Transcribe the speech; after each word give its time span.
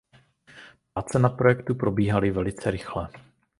Práce 0.93 1.19
na 1.19 1.29
projektu 1.29 1.75
probíhaly 1.75 2.31
velice 2.31 2.71
rychle. 2.71 3.09